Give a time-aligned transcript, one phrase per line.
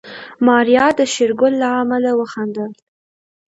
[0.45, 2.71] ماريا د شېرګل له عمل وخندل.